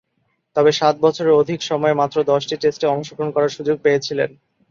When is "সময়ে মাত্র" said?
1.61-2.17